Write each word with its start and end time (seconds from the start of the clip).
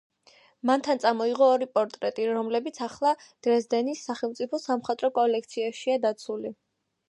მან 0.69 0.83
თან 0.87 1.01
წამოიღო 1.03 1.49
ორი 1.57 1.67
პორტრეტი, 1.75 2.25
რომლებიც 2.39 2.81
ახლა 2.87 3.13
დრეზდენის 3.27 4.03
სახელმწიფო 4.09 4.63
სამხატვრო 4.67 5.15
კოლექციაშია 5.23 6.03
დაცული. 6.09 6.57